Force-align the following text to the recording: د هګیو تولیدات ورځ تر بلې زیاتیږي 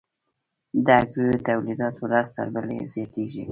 د 0.85 0.87
هګیو 1.01 1.43
تولیدات 1.47 1.95
ورځ 2.03 2.27
تر 2.35 2.47
بلې 2.53 2.79
زیاتیږي 2.93 3.43